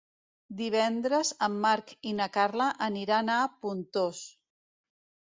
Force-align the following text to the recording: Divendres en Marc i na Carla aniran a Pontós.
Divendres 0.59 1.31
en 1.47 1.57
Marc 1.65 1.91
i 2.11 2.13
na 2.19 2.27
Carla 2.37 2.69
aniran 2.85 3.29
a 3.35 3.35
Pontós. 3.67 4.23